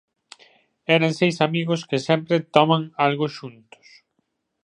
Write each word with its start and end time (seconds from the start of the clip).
Eran 0.95 1.11
seis 1.21 1.37
amigos 1.47 1.81
que 1.89 1.99
sempre 2.07 2.43
toman 2.55 2.83
algo 3.05 3.25
xuntos. 3.37 3.87